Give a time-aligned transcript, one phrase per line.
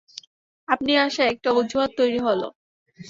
[0.67, 2.41] আপনি আসায় একটা অজুহাত তৈরি হল।